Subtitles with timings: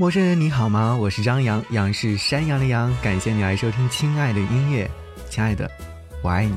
[0.00, 0.96] 陌生人你好吗？
[0.98, 2.90] 我是张扬，杨是山羊的羊。
[3.02, 4.86] 感谢你来收听《亲爱的音乐》，
[5.30, 5.70] 亲爱的，
[6.22, 6.56] 我爱你。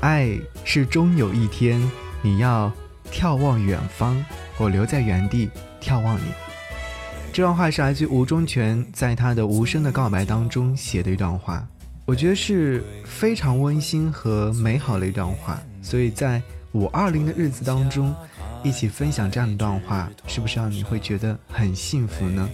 [0.00, 1.80] 爱是终有一天
[2.22, 2.72] 你要
[3.12, 4.20] 眺望远方，
[4.58, 5.48] 我留在原地
[5.80, 6.24] 眺望你。
[7.32, 11.64] 这段话是来自吴忠全在他的《无声的告白》当中写的一段话，
[12.06, 15.62] 我觉得是非常温馨和美好的一段话。
[15.80, 18.12] 所以在五二零的日子当中。
[18.62, 22.48] 一起分享这样一段话，是不是让你会觉得很幸福呢？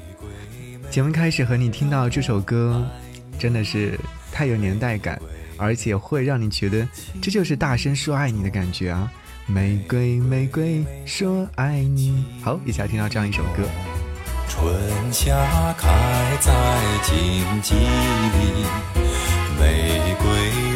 [0.91, 2.85] 节目开始和你听到这首歌，
[3.39, 3.99] 真的是
[4.31, 5.21] 太有年代感，
[5.57, 6.87] 而且会让你觉得
[7.23, 9.11] 这就是大声说爱你的感觉啊！
[9.47, 13.65] 玫瑰玫瑰说爱你，好，一起来听到这样一首歌。
[14.49, 14.75] 春
[15.11, 15.89] 夏开
[16.41, 16.53] 在
[17.03, 18.67] 荆棘里，
[19.59, 20.72] 玫瑰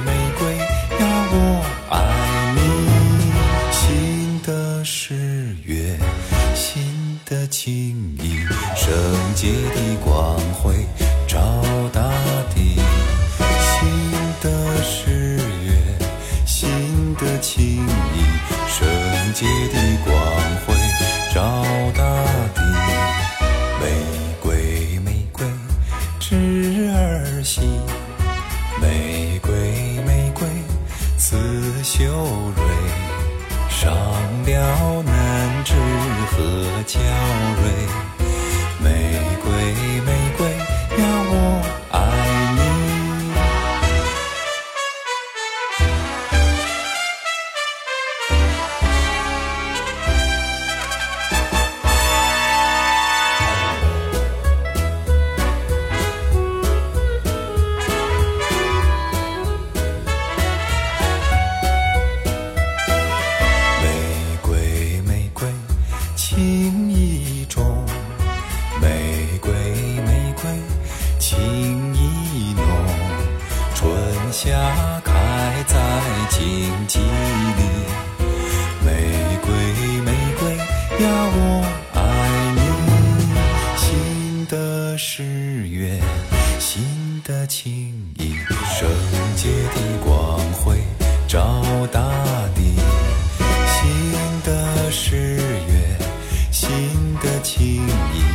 [97.46, 97.76] 轻
[98.12, 98.25] 易。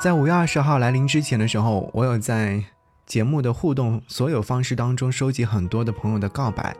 [0.00, 2.62] 在五月二十号来临之前的时候，我有在
[3.04, 6.72] 节目的互动所有方式当中收集很多的朋友的告白。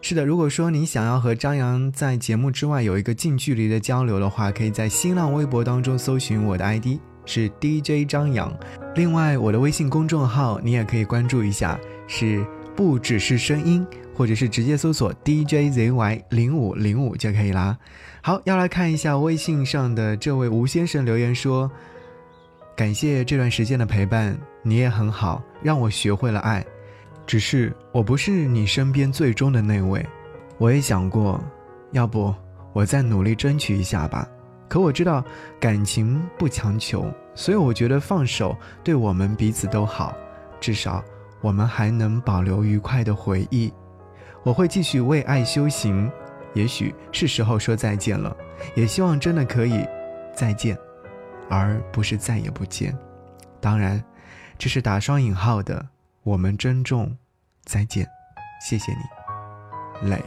[0.00, 8.56] 是的，如果说你想要和张扬在节目之外有一个近距离的交流的话，可以在新浪微博当中搜寻我的 ID 是 DJ 张扬。
[8.94, 11.76] 另外，我的微信公众号你也可以关注一下，
[12.06, 13.84] 是不只是声音，
[14.14, 17.76] 或者是直接搜索 DJZY 零五零五就可以啦。
[18.22, 21.68] 好，要来看一下微信上的这位吴先生留言说。
[22.76, 26.64] 感谢这段时间的陪伴，你也很好，让我学会了爱。
[27.26, 30.04] 只是我不是你身边最终的那位。
[30.58, 31.42] 我也想过，
[31.92, 32.34] 要不
[32.72, 34.28] 我再努力争取一下吧。
[34.68, 35.24] 可我知道
[35.60, 40.16] 感情不强求，所以我觉得放手对我们彼此都好。
[40.60, 41.02] 至少
[41.40, 43.72] 我们还能保留愉快的回忆。
[44.42, 46.10] 我会继续为爱修行。
[46.54, 48.36] 也许是时候说再见了，
[48.74, 49.86] 也希望真的可以
[50.34, 50.76] 再见。
[51.48, 52.96] 而不是再也不见，
[53.60, 54.02] 当然，
[54.58, 55.86] 这是打双引号的。
[56.22, 57.14] 我们珍重，
[57.64, 58.08] 再见，
[58.66, 60.22] 谢谢你，磊。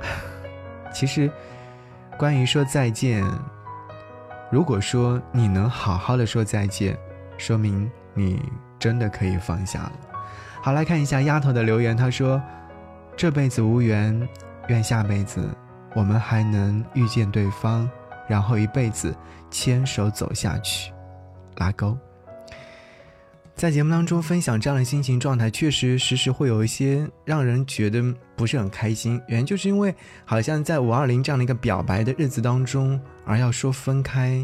[0.92, 1.30] 其实，
[2.18, 3.24] 关于说再见，
[4.50, 6.98] 如果说你能好好的说再见，
[7.38, 8.42] 说明你
[8.80, 9.92] 真的可以放下了。
[10.60, 12.42] 好，来看一下丫头的留言，她说
[13.16, 14.28] ：“这辈子无缘，
[14.66, 15.48] 愿下辈子
[15.94, 17.88] 我们还能遇见对方。”
[18.30, 19.12] 然后一辈子
[19.50, 20.92] 牵手走下去，
[21.56, 21.98] 拉钩。
[23.56, 28.00] 在节目当中分享这样的心情状态，确实时时会有一些让人觉得
[28.36, 29.20] 不是很开心。
[29.26, 29.92] 原因就是因为
[30.24, 34.40] 好像在五二零这样的一个表白的日子当中，而要说分开，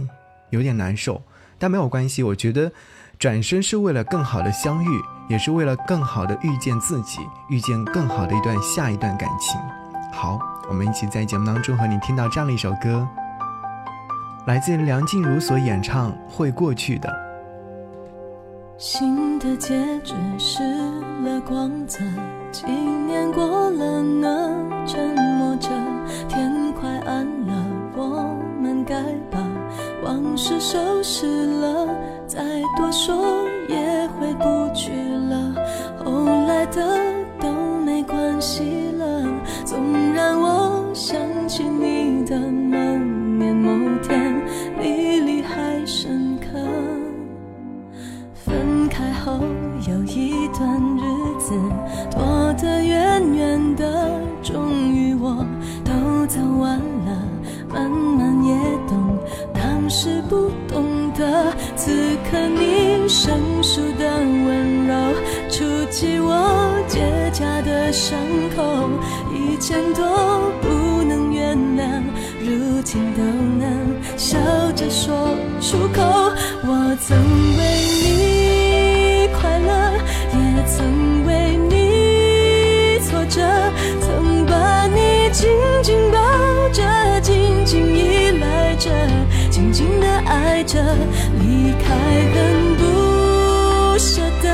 [0.50, 1.22] 有点难受。
[1.58, 2.70] 但没有关系，我觉得
[3.20, 4.88] 转身是为了更好的相遇，
[5.28, 9.58] 也是为了更好的遇见自己，遇见更好的一段下一段感情。
[10.12, 13.08] 好，我们一起在节目当中和你听到这样的一首歌，
[14.46, 17.08] 来自梁静茹所演唱《会过去的》。
[18.78, 20.62] 新的结局失
[21.24, 21.98] 了光泽，
[22.52, 24.54] 几年过了呢，
[24.86, 25.68] 沉默着，
[26.28, 27.66] 天快暗了，
[27.96, 29.02] 我们该
[29.32, 29.44] 把
[30.04, 31.88] 往事收拾了，
[32.28, 33.16] 再多说
[33.68, 34.92] 也回不去
[35.28, 35.54] 了，
[36.04, 36.86] 后来的
[37.40, 37.50] 都
[37.84, 39.24] 没关系了，
[39.64, 40.05] 纵
[91.40, 91.94] 离开
[92.34, 92.36] 很
[92.76, 94.46] 不舍得，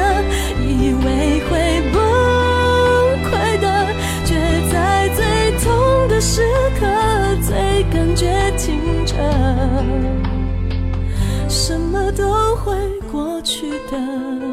[0.61, 1.51] 以为会
[1.93, 1.97] 崩
[3.31, 3.31] 溃
[3.61, 3.65] 的，
[4.25, 4.35] 却
[4.71, 5.21] 在最
[5.59, 6.43] 痛的时
[6.79, 6.87] 刻，
[7.47, 8.27] 最感觉
[8.57, 9.15] 停着。
[11.49, 12.75] 什么都会
[13.11, 14.52] 过去的。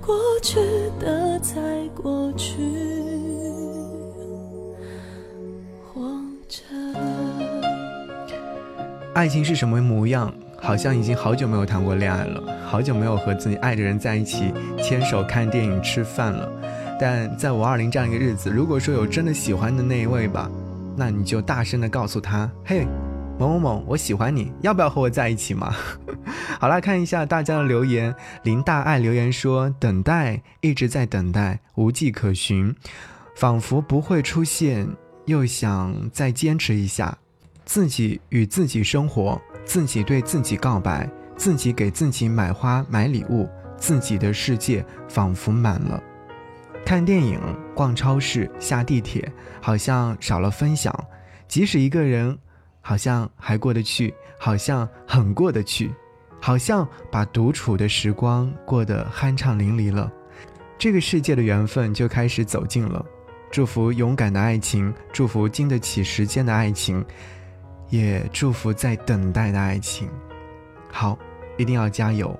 [0.00, 0.58] 过去
[0.98, 2.62] 的在过去，
[5.84, 6.00] 活
[6.48, 6.64] 着。
[9.14, 10.32] 爱情是什么模样？
[10.60, 14.52] 好像已经好久没有谈过恋爱了，好久没有和自己爱的人在一起
[14.82, 16.50] 牵手看电影、吃饭了。
[17.00, 20.50] 但在五二零这样一个日子，如果说有真的喜欢的那一位吧，
[20.96, 22.88] 那你就大声的告诉他：“嘿，
[23.38, 25.72] 某某某，我喜欢你，要不要和我在一起嘛？”
[26.58, 28.14] 好啦，看一下大家的留言。
[28.42, 32.74] 林大爱留言说：“等待，一直在等待，无迹可寻，
[33.36, 34.88] 仿佛不会出现，
[35.26, 37.16] 又想再坚持一下。”
[37.64, 46.02] 自己与自己生活，自己对自己告白，自己给自己买花买礼物，自己的世界仿佛满了。
[46.84, 47.38] 看电影、
[47.74, 49.30] 逛超市、下地铁，
[49.60, 50.92] 好像少了分享。
[51.46, 52.38] 即使一个人，
[52.80, 55.92] 好像还过得去，好像很过得去，
[56.40, 60.12] 好像把独处的时光过得酣畅淋漓了。
[60.78, 63.04] 这个世界的缘分就开始走近了。
[63.50, 67.04] 祝福勇敢的爱情，祝福经得起时间的爱情。
[67.90, 70.10] 也祝福在等待的爱情，
[70.92, 71.18] 好，
[71.56, 72.38] 一定要加油。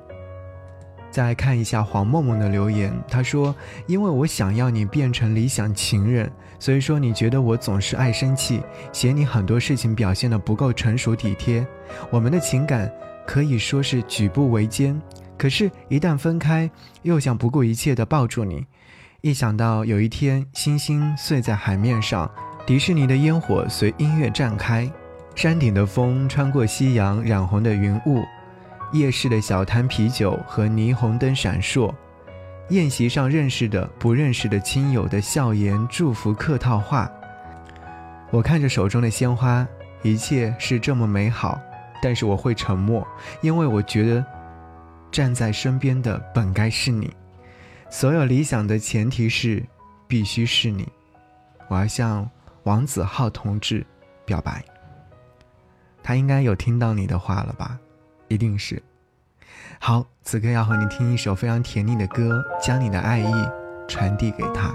[1.10, 3.54] 再看一下黄梦梦的留言，她说
[3.86, 8.62] ：“因为我想要你变成理想情人，所以说你觉得我总是爱生气，
[8.92, 11.66] 嫌你很多事情表现的不够成熟体贴。
[12.10, 12.90] 我们的情感
[13.26, 15.00] 可以说是举步维艰，
[15.36, 16.70] 可是，一旦分开，
[17.02, 18.66] 又想不顾一切的抱住你。
[19.20, 22.30] 一想到有一天星星碎在海面上，
[22.66, 24.88] 迪士尼的烟火随音乐绽开，
[25.34, 28.22] 山顶的风穿过夕阳染红的云雾。”
[28.92, 31.94] 夜市的小摊啤酒和霓虹灯闪烁，
[32.70, 37.10] 宴席上认识的、不认识的亲友的笑颜、祝福、客套话。
[38.30, 39.66] 我看着手中的鲜花，
[40.02, 41.60] 一切是这么美好，
[42.02, 43.06] 但是我会沉默，
[43.42, 44.24] 因为我觉得
[45.10, 47.14] 站在身边的本该是你。
[47.90, 49.64] 所有理想的前提是，
[50.06, 50.86] 必须是你。
[51.68, 52.28] 我要向
[52.64, 53.86] 王子浩同志
[54.24, 54.64] 表白。
[56.02, 57.78] 他应该有听到你的话了吧？
[58.28, 58.82] 一定是。
[59.80, 63.32] 好，此刻要和你听一首非常甜腻的歌，将你的爱意
[63.86, 64.74] 传递给他。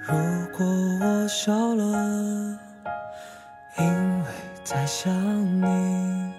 [0.00, 0.14] 如
[0.56, 0.66] 果
[1.00, 2.58] 我笑了，
[3.78, 4.24] 因为
[4.64, 6.32] 在想你，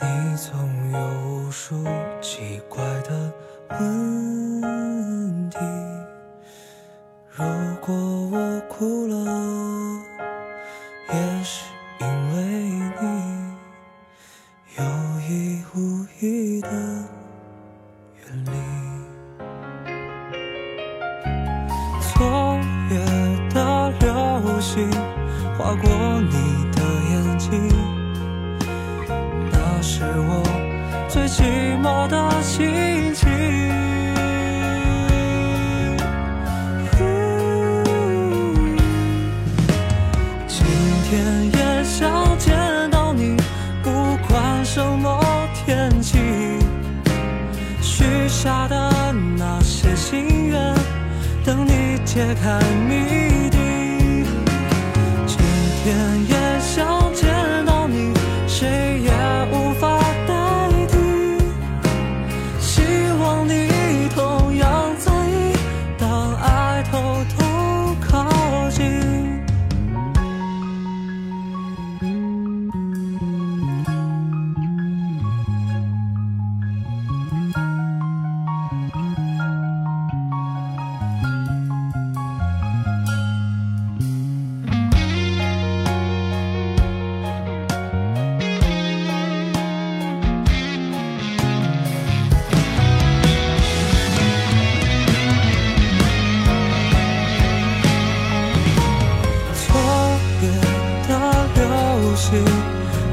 [0.00, 1.84] 你总有无数
[2.20, 3.32] 奇怪的
[3.70, 4.41] 问。
[31.12, 31.42] 最寂
[31.82, 33.28] 寞的心情。
[40.48, 40.64] 今
[41.04, 42.56] 天也想见
[42.90, 43.36] 到你，
[43.82, 43.90] 不
[44.26, 46.16] 管什么天气。
[47.82, 50.74] 许下的那些心愿，
[51.44, 53.58] 等你揭开谜底。
[55.26, 55.36] 今
[55.84, 56.21] 天。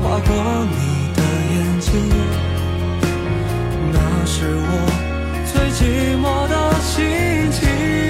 [0.01, 0.29] 划过
[0.65, 0.75] 你
[1.15, 1.19] 的
[1.51, 1.87] 眼睛，
[3.91, 4.71] 那是我
[5.45, 5.79] 最寂
[6.17, 8.08] 寞的心情。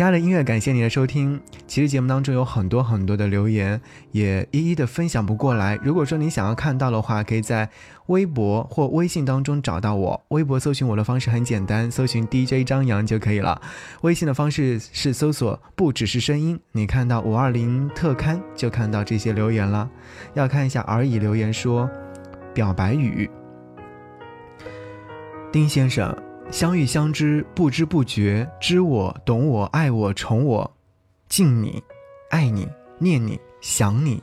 [0.00, 1.38] 亲爱的音乐，感谢你的收听。
[1.66, 3.78] 其实节目当中有很多很多的留言，
[4.12, 5.78] 也一一的分享不过来。
[5.82, 7.68] 如果说你想要看到的话，可以在
[8.06, 10.18] 微博或微信当中找到我。
[10.28, 13.60] 微博搜寻我的方式很简单，搜寻 DJ 张扬就可以了。
[14.00, 19.86] 微信的方式是搜索不只是声音，你看到五二零特刊就看到这些留言了。
[20.32, 21.86] 要看一下而已留言说
[22.54, 23.28] 表白语，
[25.52, 26.29] 丁先生。
[26.50, 30.68] 相遇相知，不知不觉，知我懂我爱我宠我，
[31.28, 31.80] 敬你，
[32.30, 34.20] 爱你，念你，想你，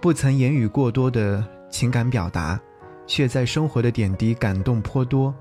[0.00, 2.60] 不曾言语过多的情感表达，
[3.06, 5.34] 却在生活的点滴感动颇多。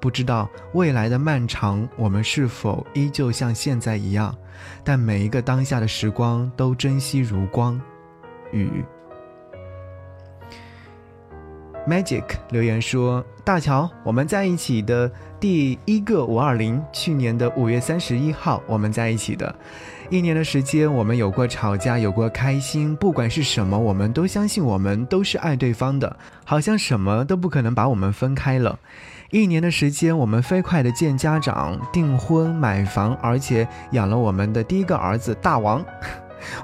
[0.00, 4.36] 不知道未来的漫长，我们是否依旧像现在一样？
[4.82, 7.80] 但每一个当下的时光都珍惜如光。
[8.50, 8.84] 雨。
[11.86, 15.10] Magic 留言说：“大乔，我们在一起的
[15.40, 19.52] 第一个五二零，去年的五月三十一号，我们在一起的，
[20.08, 28.78] 一年的时间，我们有过吵架，有过开心，不管是什么，我们都相信我们都是爱对方的，好像什么都不可能把我们分开了。
[29.32, 35.84] 一年的时间，我们飞快的见家长，订婚买房，而且养了我们的第一个儿子大王。”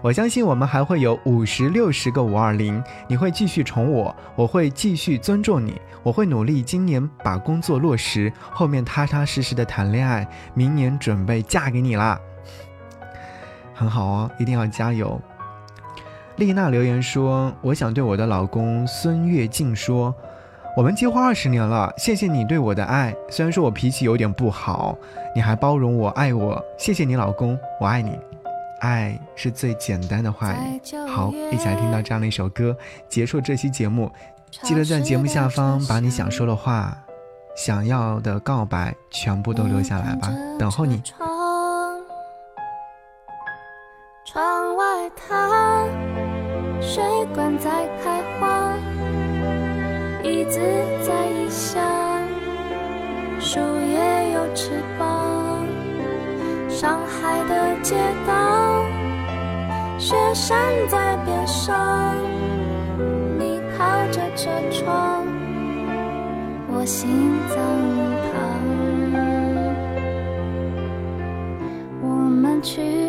[0.03, 12.19] 我相信我们还会有五十六十个五二零，你会继续宠我，我会继续尊重你，我会努力今年把工作落实，后面踏踏实实的谈恋爱，明年准备嫁给你啦。
[13.75, 15.21] 很好哦，一定要加油。
[16.37, 20.15] 丽娜留言说：“我想对我的老公孙跃进说，
[20.77, 23.15] 我们结婚二十年了，谢谢你对我的爱。
[23.29, 24.97] 虽然说我脾气有点不好，
[25.35, 28.19] 你还包容我、爱我，谢谢你，老公，我爱你。”
[28.81, 30.81] 爱是最简单的话语。
[31.09, 32.77] 好，一起来听到这样的一首歌，
[33.09, 34.11] 结束这期节目。
[34.63, 36.97] 记得在节目下方把你想说的话、
[37.55, 41.03] 想要的告白全部都留下来吧，等候你。
[44.25, 44.85] 窗外
[45.17, 45.87] 它，
[46.81, 47.03] 水
[47.35, 48.75] 管在开花，
[50.23, 50.61] 椅子
[51.07, 51.83] 在异乡，
[53.41, 55.67] 树叶有翅膀，
[56.69, 58.68] 上海的街道。
[59.99, 62.17] 雪山在边上，
[63.37, 65.27] 你靠着车窗，
[66.69, 67.09] 我心
[67.49, 67.57] 脏
[68.31, 68.39] 旁，
[72.01, 73.08] 我们去。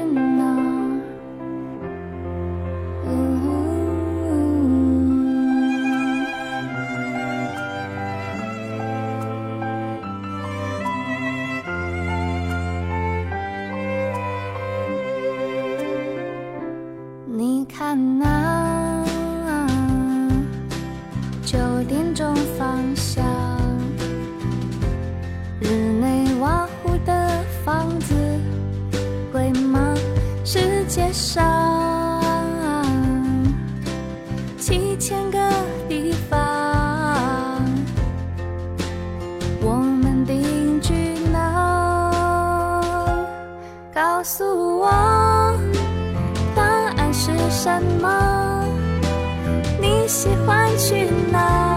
[44.29, 45.59] 告诉我
[46.55, 48.63] 答案是什么？
[49.81, 51.68] 你喜欢去哪？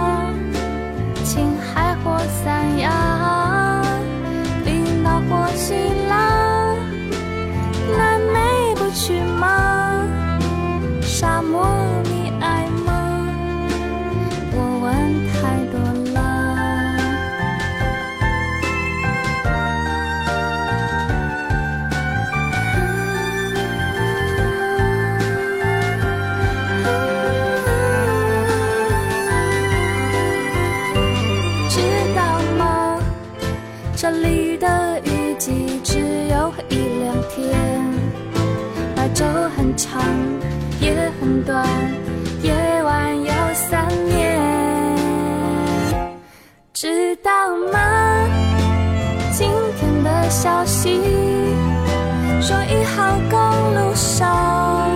[52.40, 53.38] 说一号公
[53.73, 54.90] 路上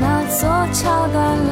[0.00, 1.45] 那座桥断，